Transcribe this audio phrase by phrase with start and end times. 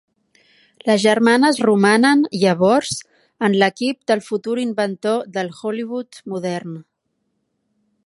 [0.89, 2.95] Les germanes romanen, llavors,
[3.49, 6.79] en l'equip del futur inventor del Hollywood modern.